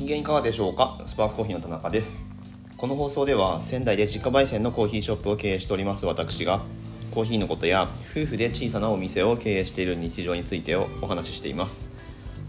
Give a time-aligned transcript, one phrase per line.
[0.00, 0.98] 機嫌いかがでしょうか？
[1.04, 2.30] スパークコーヒーの田中です。
[2.78, 6.62] この放送では仙台で自家焙煎のコーヒーショップを経営しております私が
[7.10, 11.98] コーヒーのことや夫婦で小さなお店を経営している日常についてをお話ししています。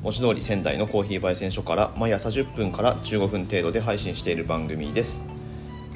[0.02, 5.30] 文字通り仙台のコーヒー焙煎所から毎朝10分から15分程度で配信している番組です。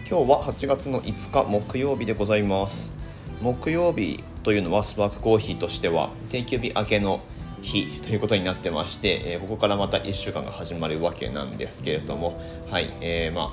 [0.09, 3.01] 今日は8月の5日木曜日でございます。
[3.41, 7.21] 木曜日というのはスパークコーヒーとしては定休日明けの
[7.65, 13.51] 日ということになってまして、えー、ここからまた1週間が始まるわけなんですけれどもはい、えー、まあ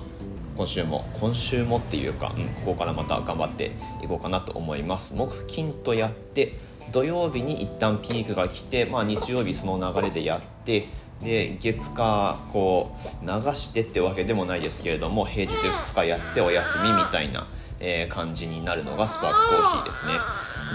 [0.56, 5.14] 今週も今週もっていうか、うん、ここからまた頑張っていこうかなと思います。
[5.14, 6.52] 木金とやって
[6.92, 10.88] 土曜日に一旦ピークが来て、まあ、日曜日その流れでやって
[11.22, 17.46] で月火こう流してってわけでもないですけれども平日2日やってお休みみたいな、
[17.80, 20.12] えー、感じになるのがスパークコーヒーですね。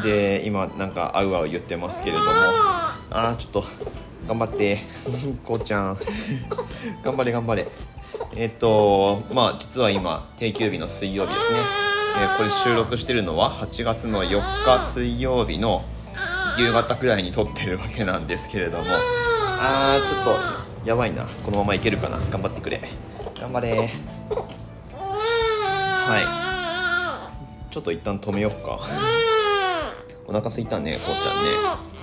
[0.04, 2.27] で今なんかあうあう言ってますけれども
[3.10, 3.64] あーちょっと
[4.28, 4.80] 頑張って。
[5.46, 5.98] こうちゃん。
[7.04, 7.68] 頑張れ頑張れ。
[8.36, 11.60] えっ、とまあ実は今定休日の水曜日ですね、
[12.22, 15.84] えー、これ収録してるのは8月の4日水曜日の
[16.58, 18.84] 夕方くらいに撮ってるわけなんですけれども。
[19.60, 21.26] あーちょっとやばいな。
[21.44, 22.20] このままいけるかな。
[22.32, 22.82] 頑張ってくれ。
[23.40, 23.76] 頑張れ。
[23.77, 23.86] は
[27.70, 27.74] い。
[27.74, 28.80] ちょっと一旦止めようか。
[30.27, 31.96] お腹すいたねこうちゃんね。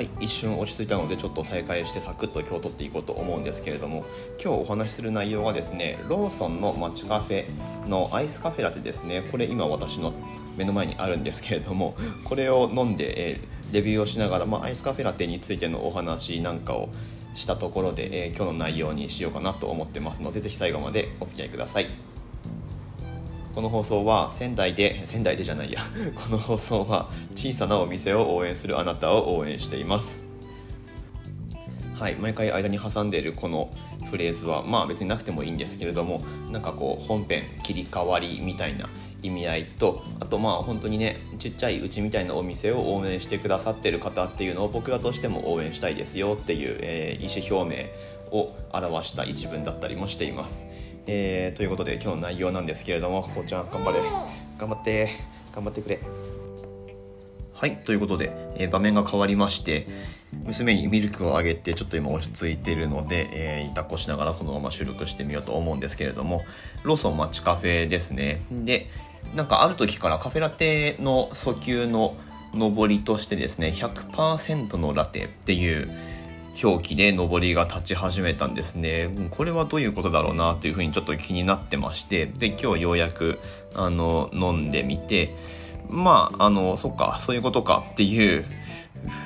[0.00, 4.06] はい一瞬落ち着いたのでちょっと再開してサクッと今日撮っていこうと思うんですけれども
[4.42, 7.44] 今日お話しする内容はですねローソンの街カフェ
[7.86, 10.14] のアイスカフェラテですねこれ今私の
[10.56, 13.40] 目の前にあるんですけれども これを飲んで、え、
[13.72, 16.88] レビューをしながら、まあ、アイスカフェラテについてのお話なんかを
[17.34, 22.09] したところで、え、今日の内容にしようかなと思ってますのでぜひ最後までお付き合いください。
[23.54, 25.80] この放送は仙台で仙台でじゃないや
[26.14, 30.28] この放送は小さなお店を応援するあなたを応援しています
[31.94, 33.70] はい毎回間に挟んでいるこの
[34.10, 38.88] フレーズはまあ別になくてもいいんですけれどもなんかこう本編切り替わりみたいな
[39.22, 47.90] 意味合いとあとまあ本当にねちっちゃいうちみたいなお店を応援してくださってる方っていうのを僕らとしても応援したいですよっていう、えー、意思表明
[48.30, 50.89] を表した一文だったりもしています。
[51.06, 53.98] えー、ということで今日の内容なんですけれどもこうちゃん頑張れ。
[54.58, 55.08] 頑張って
[55.54, 55.98] 頑張ってくれ。
[57.54, 59.86] はいということで、えー、場面が変わりまして
[60.44, 66.42] 娘にミルクをあげてちょっと今落ち着いてるので、えー、抱っこしながらこのまま収録してみようと思うんですけれども
[66.84, 68.40] ローソン街カフェですね。
[68.50, 68.88] で
[69.34, 72.16] なんかある時からカフェラテの訴求の
[72.54, 75.90] 上りとしてですね100%のラテっていう
[76.62, 79.10] 表記で上りが立ち始めたんですね。
[79.30, 83.38] これはどういうことだろうなというふうにちょっと気になってまして、で、今日ようやく、
[83.74, 85.34] あの、飲んでみて、
[85.88, 88.44] まあ、あの、そっか、そういうことかっていう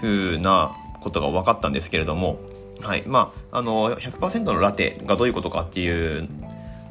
[0.01, 2.39] ふうなことが分かったんですけれども、
[2.81, 3.05] はい。
[3.07, 6.29] まあ、あの、100%のラテがどういうことかっていう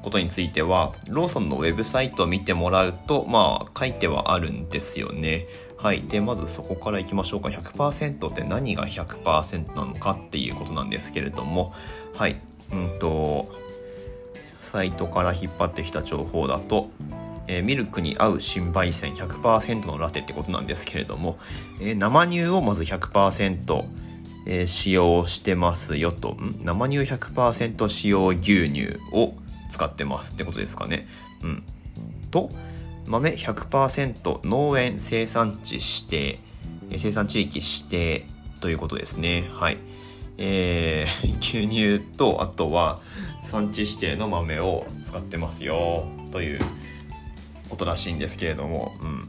[0.03, 5.47] ことについては、ローソンのウェブサイトを見てもらうと、まあ、書いてはあるんですよね。
[5.77, 6.01] はい。
[6.01, 7.49] で、まずそこからいきましょうか。
[7.49, 11.73] 100%って何が100%なのかっていうことなんですけれども、
[12.15, 12.39] はい。
[12.71, 13.49] うんと、
[14.59, 16.89] サイトから引っ張ってきた情報だと、
[17.47, 21.37] えー、ミルクに合う新焙煎100%のラテってことなんですけれども、
[21.81, 23.85] えー、生乳をまず100%、
[24.45, 29.33] え、使用してますよと、生乳100%使用牛乳を
[29.73, 31.07] 使ってますってことですかね。
[31.41, 31.63] うん。
[32.29, 32.49] と、
[33.07, 36.39] 豆100%農園生産地指定、
[36.97, 38.25] 生産地域指定
[38.61, 39.49] ということですね。
[39.53, 39.77] はい。
[40.37, 42.99] えー、 牛乳と、あとは
[43.41, 46.59] 産地指定の豆を使ってますよ、という
[47.69, 49.27] ことらしいんですけれども、うん。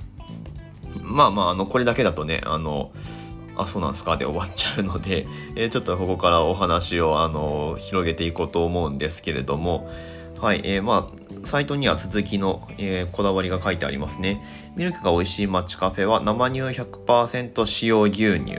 [1.03, 2.93] まあまあ、あの、これだけだとね、あの、
[3.57, 4.17] あ、そうなんですか？
[4.17, 9.89] で終わっちゃうので、えー、ちょっとここからお話を、あの、広げていこうと思うんですけれども、
[10.45, 14.43] はい、えー、まあ、サイトには続きの、えー、こだわりが書いてありますね。
[14.77, 18.59] ミルクが美味しいマッチカフェは生乳100%使用牛乳、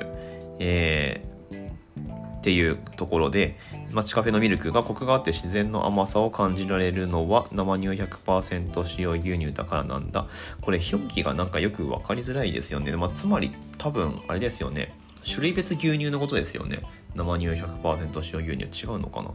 [0.57, 3.59] えー、っていうところで、
[3.91, 10.25] マッチカフェのミルクがコクがあって自然の甘さを感じられるのは生乳100%使用牛乳だからなんだ。
[10.61, 12.95] これ表記がなんかよくわかりづらいですよね。
[12.95, 14.91] まあ、つまり多分あれですよね。
[15.23, 16.81] 種類別牛乳のことですよね。
[17.15, 19.31] 生乳100%使用牛乳違うのかな？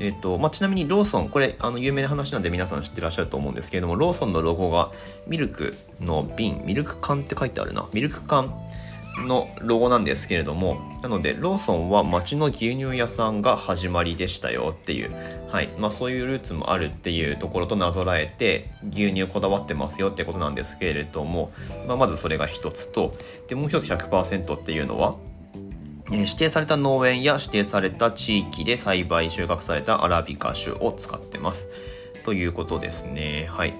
[0.00, 4.90] えっ、と、まあ、ちなみにローソン、これ、あの、有名な話なんで皆さん知ってらっしゃると思うんですけれども、ローソンのロゴが
[5.26, 7.86] ミルクの瓶、ミルク缶って書いてあるな。
[7.92, 8.52] ミルク缶
[9.18, 15.14] のロゴなんですけれども、なので、ローソンは町の牛乳屋さんが始まりでしたよっていう、
[15.48, 15.68] はい。
[15.78, 21.52] まあ、そういうルーツもあるっていうところとなぞらえて、牛乳こだわってますよってことなんですけれども、
[21.86, 23.14] まあ、まずそれが一つと、
[23.46, 25.14] で、もう一つ100%っていうのは、
[26.10, 31.70] 指定された農園や指定された地域で栽培収穫されたアラビカ種を使ってます。
[32.24, 33.46] ということですね。
[33.50, 33.74] はい。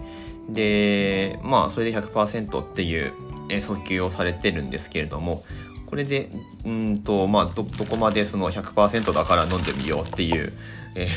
[0.48, 3.12] でまあそれで100%っていう
[3.48, 5.42] 訴求をされてるんですけれども
[5.86, 6.30] これで
[6.64, 10.52] うんとまあどどこまでその100%だから飲んでみようっていう、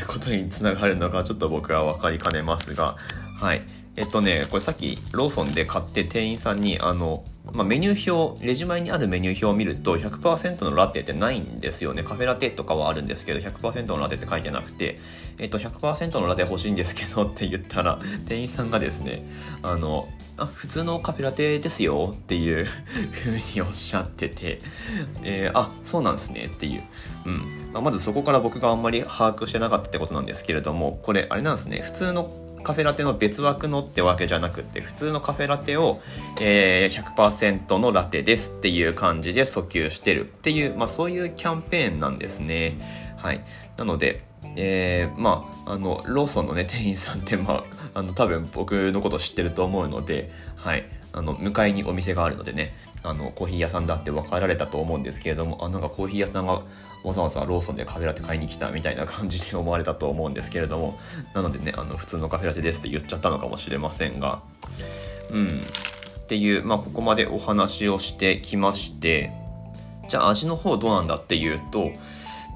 [0.08, 2.96] ことにつながるのかちょっと僕は分かりかねますが
[3.38, 3.62] はい。
[3.96, 12.04] えっとねこれさっきローソンで買って店員さんにあの、まあ、メニュー表レジ前にあるメニュー表を見ると100%のラテってないんですよね。
[12.04, 15.00] カフェラテとかはあるんですけど100%のラテって書いてなくて、
[15.40, 19.24] えっと、100%のラテ欲しいんですけどって言ったら店員さんがですね
[19.64, 20.08] あの
[20.38, 24.62] あ普通のカフェラテですよっていうふうにおっしゃってて、
[25.24, 26.84] えーあそうなんですねっていう、
[27.26, 27.84] うん。
[27.84, 31.82] まずそこから僕があんまり把握してなかったってことなんですけれどもこれあれなんですね。
[31.82, 32.32] 普通の
[32.68, 36.02] カフェラテの別枠のってわけじゃなくて普通のカフェラテを、
[36.42, 42.78] えー100%のラテですっていう感じで訴求してるっていう、まあ、そういうキャンペーンなんですね。
[43.16, 43.42] はい。
[43.78, 44.26] なので
[44.58, 50.86] えーまあ、あのローソンの、ね、店員さんって、まあ、あの多分僕のこと知ってると思うので、はい、
[51.18, 56.62] あの向かいにお店があるのでねあのコーヒー屋さんだって分かられたと思うんですけれどもあなんかコーヒー屋さんが
[57.04, 61.00] わざわざローソンでカフェラテ買いに来たみたいな感じで思われたと思うんですけれども
[61.34, 64.42] なのでねあの普通のカフェラテですって言っちゃったのかもしれませんが
[65.32, 65.62] うん。
[66.20, 69.32] っていう、まあ、ここまでお話をしてきまして
[70.10, 71.92] じゃあ味の方どうなんだっていうと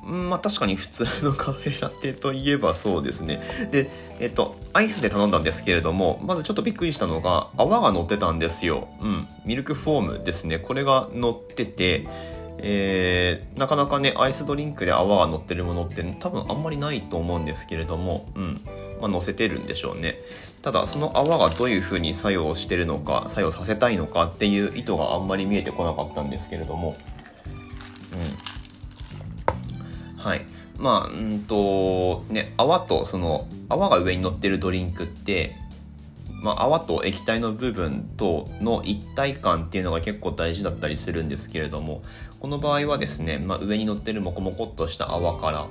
[0.03, 3.41] まあ確かに普通のカフェラテといえばそうですね。
[3.71, 3.89] で、
[4.19, 8.87] えっと、アイスで頼んだんですけれども、まずちょっとびっくりしたのが、泡が乗ってたんですよ。
[9.01, 9.27] うん。
[9.45, 10.59] ミルクフォームですね。
[10.59, 12.07] これが乗ってて、
[12.63, 18.61] えーなかなかね、アイスドリンクで泡が乗ってるものって多分あんまりないと思うんですけれども、うん。
[18.99, 20.19] まあ、乗せてるんでしょうね。
[20.61, 26.95] ただ、その泡がどういう風に作用してるのか、作用させたいのかっていう意図があんまり見えてこなかったんですけれども、
[28.13, 28.60] うん。
[30.21, 30.45] はい。
[30.77, 35.55] まあ、うんと、ね、泡と、その、泡が上に乗ってるドリンクって、
[36.41, 42.03] まあ、泡と液体の部分との一体感っていうのが結構大事だったりするんですけれども、
[42.39, 45.67] この場合はですね、まあ、上に乗ってるモコモコっとした泡から、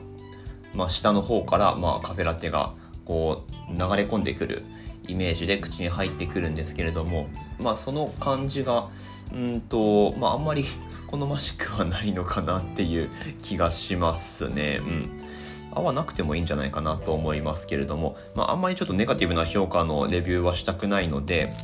[0.74, 2.74] まあ、下の方から、まあ、カフェラテが
[3.04, 4.62] こう流れ込んでくる
[5.10, 7.28] イメージで口に入ってくるんですけれども、
[7.58, 8.88] まあ、その感じが
[9.34, 10.64] うんと、まあ、あんまり
[11.06, 13.10] 好ましくはないのかなっていう
[13.42, 14.80] 気がしますね。
[14.80, 15.10] うん
[15.72, 21.54] 合わなくてもいいんじゃないかなと思いますけれども、まあ、あんまりちょっとネガティブな評価のレビューはしたくないので、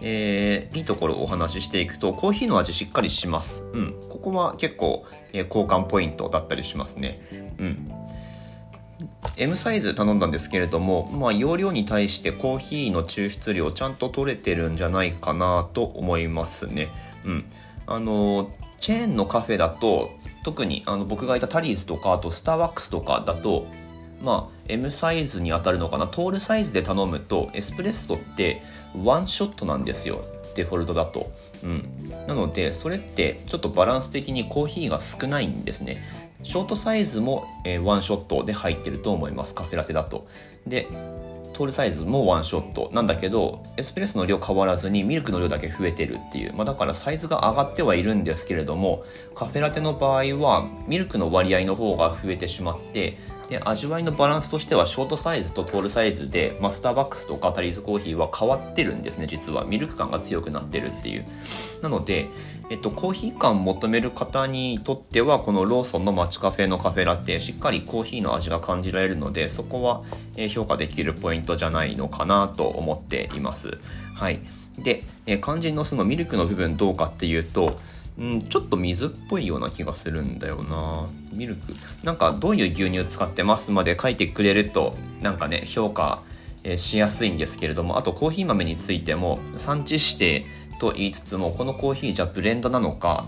[0.00, 3.64] えーいいところをお話ししていくとコーヒーの味しっかりします。
[3.72, 7.20] うん、ここは結構、えー交換ポイントだったりしますね。
[7.58, 7.97] うん、
[9.36, 16.88] M サイズ頼んだんですけれども、まあ、容量に対してコーヒーの抽出量ちゃんと取れてるんじゃないかなと思いますね。
[17.24, 17.44] うん、
[17.86, 20.10] あのチェーンのカフェだと
[20.44, 23.66] 特にあの僕がいたタリーズとかあとスターバックスとかだと
[24.22, 26.06] まあ M サイズに当たるのかな。
[26.06, 28.62] トールサイズで頼むとエスプレッソって
[29.02, 30.24] ワンショットなんですよ。
[30.54, 31.30] デフォルトだと、
[31.62, 31.84] うん、
[32.26, 36.02] なのでそれってちょっとバランス的にコーヒーが少ないんですね。
[36.42, 39.54] ショートサイズも、えーワンショットで入ってると思います。
[39.54, 40.26] カフェラテだと。
[40.66, 40.86] で
[41.58, 42.88] トールサイズもワンショット。
[42.92, 49.02] なんだけどエスプレッソの量変わらずにミルクの量だけ増えてるっていう、まあ、だからサイズが上がってはいるんですけれども
[49.34, 53.16] カフェラテの場合はミルクの割合の方が増えてしまって
[53.48, 59.64] で味わいのバランスとしてはショートサイズとトールサイズでマスターバックスとかタリーズコーヒーは変わってるんですね実は。
[59.64, 61.24] ミルク感が強くなってるっていう。
[61.82, 62.28] なので、
[62.70, 70.02] えっと、コーヒー感求める方にとってはこのローソンの街カフェのカフェラテしっかりコーヒーの味が感じられるのでそこは
[70.50, 73.78] 評価できるポイントじゃないのかなと思っています。
[74.14, 74.40] はい。
[74.78, 77.78] で、え肝心のそのミルクの部分どうかっていうと
[78.18, 81.08] うん、ちょっと水っぽいような気がするんだよな。
[81.32, 81.74] ミルク。
[82.02, 86.22] なんかどういう牛乳使ってますまで書いてくれるとなんかね評価
[86.76, 90.46] しやすいんですけれどもあとコーヒー豆についても産地指定
[90.80, 93.26] と言いつつもこのコーヒーじゃブレンドなのか、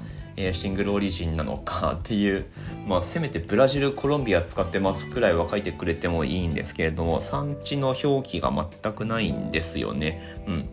[0.53, 2.47] シングルオリジンなのか っていう、
[2.87, 10.23] まあ、せめてブラジルコロンビア使ってますくらいは書いてくれてもいいんですけれども産地の表記が全くないんですよね。
[10.47, 10.69] うん。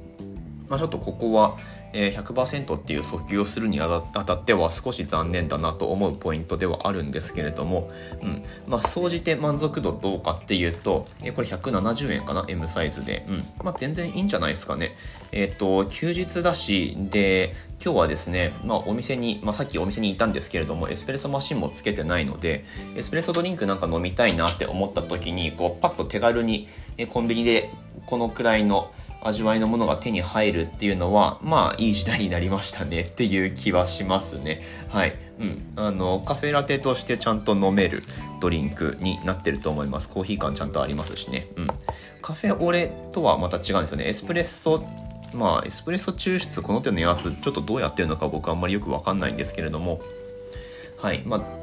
[0.69, 1.57] まあ、ちょっとここは、
[1.93, 7.89] え100%っていう訴求をするにあたっては少し残念だなと思うポイントではあるんですけれども、
[8.21, 8.43] うん。
[8.67, 13.43] まあ、総じて満足度どうかっていうと、えこれ170円かな M サイズで、うん。
[13.63, 14.95] まあ、全然いいんじゃないですかね。
[15.31, 17.53] えっ、と休日だしで
[17.83, 22.65] 今日はですね、まあ、お店に、まあ、さっきお店にいたんですけれどもエスプレッソマシンもつけてないので
[22.95, 26.67] エスプレッソドリンクなんか飲みたいなって思った時にこうパッと手軽に
[27.09, 27.69] コンビニで
[28.07, 34.63] このくらいの味わいのものが手に入るっていうのはまあいい時代になりましたねっていう気はしますね。
[34.89, 35.15] はい。
[35.39, 35.73] うん。
[35.75, 38.03] あのカフェラテとしてちゃんと飲める
[38.39, 40.09] ドリンクになってると思います。
[40.09, 41.47] コーヒー感ちゃんとありますしね。
[41.55, 41.67] うん。
[42.21, 44.07] カフェオレとはまた違うんですよね。
[44.07, 44.83] エスプレッソ
[45.33, 49.99] まあエスプレッソ抽出この手のやつちょっとどうやってるのか僕あんまりよくわかんないんですけれども。
[50.97, 51.21] はい。
[51.25, 51.56] まあ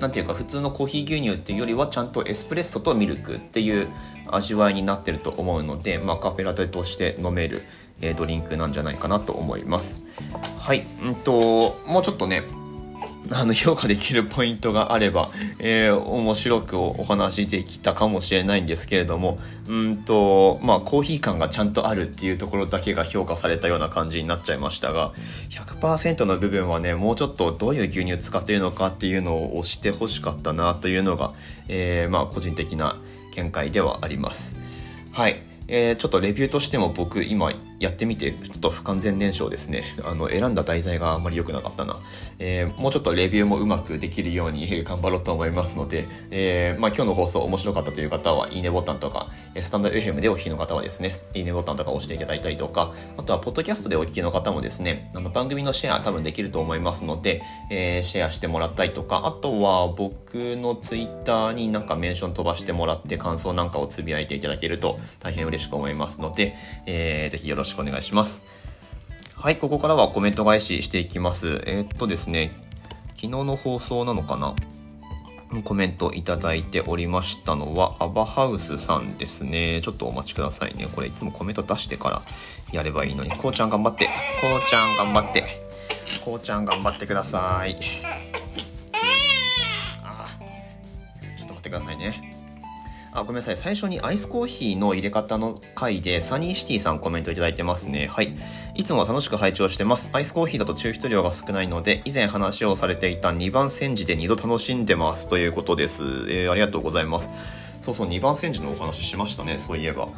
[0.00, 3.88] なんていうか普通のコーヒー牛乳っていうよりはちゃんとエスプレッソとミルクっていう
[4.28, 7.62] 味わいになってると思うので、まあ、カフェラテとして飲める、
[8.00, 10.02] えー、ドリンクなんじゃないかなと思います。
[10.58, 10.84] はい。
[11.02, 12.42] うんともうちょっとね
[13.30, 25.12] あの評価できるポイントがあれば、えー、面白くお話できたかもしれないんですけれどもうんとまあコーヒー感がちゃんとあるっていうところだけが評価されたような感じになっちゃいましたが
[25.50, 31.34] 100%の部分はねもうちょっとどういう牛乳使ってるのかっていうのを押してほしかったなというのが、
[31.68, 32.96] えー、まあ個人的な
[33.34, 34.60] 見解ではあります。
[35.12, 39.84] はいえー、ちょっとレビューとしても僕今やってみてちょっと不完全燃焼ですね。
[40.04, 42.00] あの選んだ題材があんまり良くなかったな、
[42.38, 49.28] えー、もうちょっとレビューもうまくできるように頑張ろうと思いますので、えー、まあ、今日の放送面白かったという方はいいねボタンとか
[49.60, 66.54] スタンド FM でお聞きの方はですねいいねボタンとか押していただいたりとかあとはポッドキャストでお聞きの方もですねあの番組のシェア多分できると思いますので、えシェアしてもらったりとかあとは僕のツイッターになんかメンション飛ばしてもらって感想なんかをつぶやいていただけると大変嬉嬉しく思いますので、
[66.86, 68.44] えー、ぜひよろしくしくお願いします。
[69.36, 71.62] はい、ここからはコメント返ししていきます。
[71.66, 72.50] えー、っとですね、
[73.10, 74.56] 昨日の放送なのかな？
[75.64, 79.80] コメントいただいておりましたのは、アバハウスさんですね。
[79.80, 80.88] ちょっとお待ちくださいね。
[80.94, 82.22] これいつもコメント出してから
[82.70, 83.30] やればいいのに。
[83.30, 84.06] こうちゃん頑張って。
[84.06, 84.10] こ
[84.56, 85.44] うちゃん頑張って。
[86.22, 87.78] こうちゃん頑張ってください。
[90.04, 90.26] あ
[91.38, 92.27] ちょっと待ってくださいね。
[93.12, 93.56] あ、ごめんなさい。
[93.56, 98.06] 最初にアイスコーヒーの入れ方の回で、サニーシティさんコメントいただいてますね。
[98.06, 98.36] はい。
[98.74, 100.10] いつも楽しく拝聴してます。
[100.12, 105.28] アイスコーヒーだと抽出量が少ないので、以前話をされていた2番煎じで2度楽しんでます。
[105.28, 106.04] ということです。
[106.28, 107.30] えー、ありがとうございます。
[107.80, 109.56] そうそう、2番煎じのお話しましたね。
[109.56, 110.08] そういえば。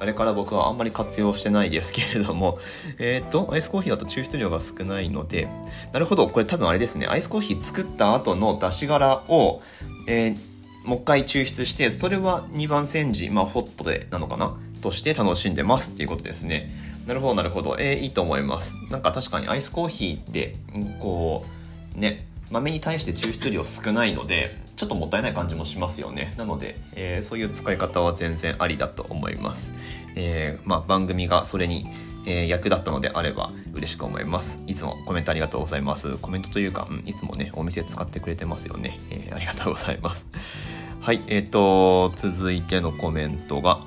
[0.00, 2.58] あれから僕はあんまり活用してないですけれども、
[2.98, 5.46] えっ、と、アイスコーヒーだと抽出量が少ないので、
[5.92, 9.62] なるほど、これ多分あれですね、アイスコーヒー作った後の出し殻を、
[10.06, 10.49] えー
[10.84, 14.56] もう一回抽出して、それは2番煎じ、まあ、ホットでなのかな？
[14.80, 16.70] として楽しんでますっていうことですね。
[17.06, 17.76] なるほど、なるほど。
[17.78, 18.76] えー、いいと思います。
[18.90, 20.56] なんか確かにアイスコーヒーって、
[20.98, 21.44] こ
[21.96, 26.34] う、ね、豆に対して抽出量少ないので、ちょっともったいない感じもしますよね。
[26.38, 29.74] なので、えー、そういう使い方は全然ありだと思います。
[30.16, 31.86] えー、まあ、番組がそれに、
[32.26, 34.62] えー、役立ったのであれば嬉しく思います。
[34.66, 36.16] いつもコメントありがとうございます。
[36.18, 38.98] コメントというか、うん、いつもね、お店使ってくれてますよね。
[39.10, 40.26] えありがとうございます。
[41.00, 43.80] はい、えっ、ー、と、続いてのコメントが、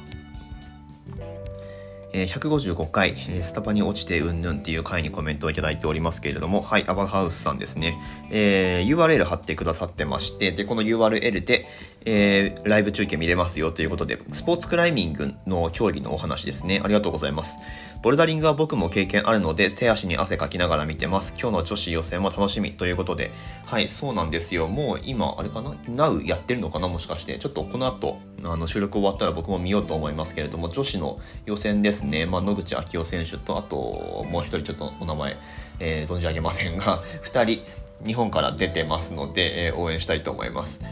[2.12, 8.00] えー、155回、えー、スタバに落ちてうんぬんっていう回にコメントをいただいておりますけれども、はい、アバハウスさんですね、
[8.32, 11.68] えー、URL 貼ってくださってまして、で、この URL で、
[12.06, 16.82] えー、ライブ中継見れますよということで、スポーツクライミングの競技のお話ですね。
[16.84, 17.60] ありがとうございます。
[18.02, 21.36] ボルダリングは僕も経験あるので、手足に汗かきながら見てます。
[21.40, 23.32] 今日の女子予選も楽しみということで、
[23.66, 24.68] はい、そうなんですよ。
[24.68, 26.90] もう今、あれかな ?Now やってるのかな？
[26.90, 27.38] もしかして。
[27.38, 32.26] ちょっとこの後、あの、収録終わったら僕も見ようと思いますけれども、女子の予選ですね。
[32.26, 35.38] まあ、野口昭夫選手と、あと、もう一人ちょっとお名前、
[35.80, 37.62] えー、存じ上げませんが、 二人、
[38.06, 40.84] 日本から出てますので、えー、応援したいと思います。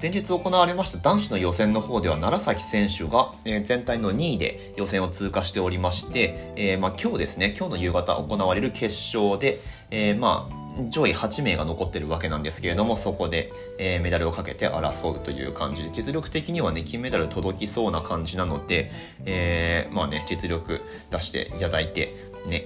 [0.00, 18.90] 前日行われました男子の予選の方では楢崎選手が、え全体の2位で予選を通過しておりまして、えー、まあ、今日ですね今日の夕方行われる決勝で、えー、まあ上位8名が残ってるわけなんですけれどもそこで、えー、メダルをかけて争うという感じで実力的にはね金メダル届きそうな感じなので、
[19.26, 20.80] えー、まあね実力
[21.10, 22.14] 出していただいて
[22.46, 22.64] ね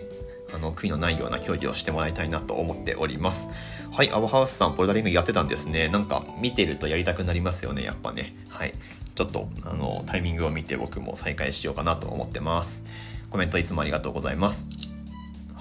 [0.55, 3.51] あの悔いのないような競技をしてもらいたいなと思っております。
[3.93, 5.89] はい、アボハウスさん、ボルダリングやってたんですね。
[5.89, 8.35] なんか見てるとやりたくなりますよね、やっぱね。
[8.49, 8.75] はい。
[9.15, 12.87] ちょっとあのタイミングを見て僕も再開しようかなと思ってます。
[13.31, 14.69] コメントいつもありがとうございます。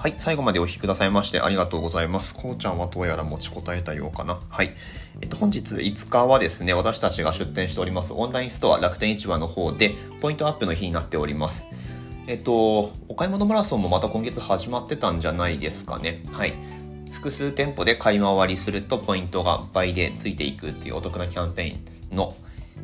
[0.03, 2.35] はい、最後までお聞きくださいましてありがとうございます。
[2.35, 4.39] こうちゃんはどうやら持ちこたえたようかな。
[4.49, 4.73] はい。
[5.21, 11.69] えっと、本日5日はですね、私たちが出店しておりますオンラインストア楽天市場の方でポイントアップの日になっております。
[12.25, 16.23] えっと、お買い物マラソンもまた今月始まってたんじゃないですかね。
[16.31, 16.53] はい。
[17.11, 22.33] 複数店舗で買い回りするとポイントが倍でついていくっていうお得なキャンペーンの、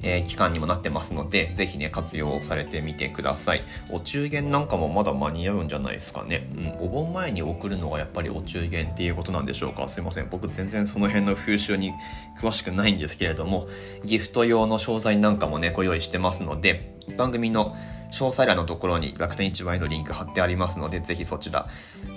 [0.02, 3.62] えー、期間にもなってますので、ぜひね、活用されてみてください。
[3.92, 6.50] お中元なんかもまだ間に合うんじゃないですかね。
[6.80, 9.88] うん、お盆前に送るのがやっぱりお中元っていうことなんでしょうか。
[9.88, 10.28] すいません。
[10.30, 11.94] 僕全然その辺の風習に
[12.38, 13.70] 詳しくないんですけれども、
[14.04, 17.76] ギフト用の商材なんかもね、ご用意してますので、番組の
[18.12, 21.68] 詳細欄のところに楽天市場へのリンク貼ってありますので、ぜひそちら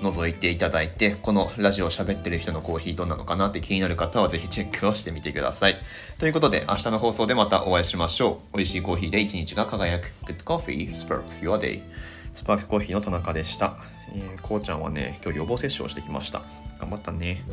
[0.01, 5.77] 覗いていただいて、このラジオを喋ってる人のコーヒーどんなのかなって気になる方はぜひチェックをしてみてください。
[6.19, 8.57] ということで、明日の放送でまたお会いしましょう。
[8.57, 10.11] 美味しいコーヒーで一日が輝く。
[10.25, 11.83] Good Coffee Sparks Your Day。
[12.33, 13.77] スパークコーヒーの田中でした。
[14.15, 16.43] えー、こうちゃんはね、今日予防接種をしてきました。
[16.79, 17.45] 頑張ったね。